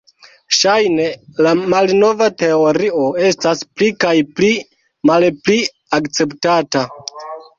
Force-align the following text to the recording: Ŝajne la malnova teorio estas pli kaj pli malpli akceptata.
Ŝajne 0.59 1.03
la 1.47 1.51
malnova 1.73 2.29
teorio 2.43 3.03
estas 3.27 3.61
pli 3.81 3.91
kaj 4.05 4.15
pli 4.39 4.49
malpli 5.11 5.59
akceptata. 6.01 6.85